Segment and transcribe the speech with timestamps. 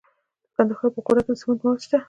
[0.45, 1.97] د کندهار په غورک کې د سمنټو مواد شته.